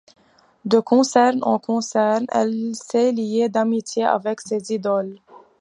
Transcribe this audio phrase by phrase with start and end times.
[0.65, 5.19] De concert en concert, elle s'est liée d'amitié avec ses idoles.